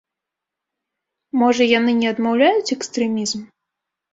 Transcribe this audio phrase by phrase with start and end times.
[1.41, 3.39] Можа, яны не адмаўляюць экстрэмізм?